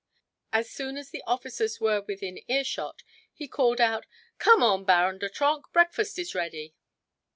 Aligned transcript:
As 0.51 0.67
soon 0.67 0.97
as 0.97 1.11
the 1.11 1.21
officers 1.27 1.79
were 1.79 2.01
within 2.01 2.39
ear 2.47 2.63
shot, 2.63 3.03
he 3.31 3.47
called 3.47 3.79
out: 3.79 4.07
"Come 4.39 4.63
on, 4.63 4.83
Baron 4.83 5.19
de 5.19 5.29
Trenck, 5.29 5.71
breakfast 5.71 6.17
is 6.17 6.33
ready." 6.33 6.73